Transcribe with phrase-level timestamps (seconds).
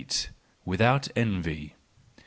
[0.65, 1.75] Without Envy.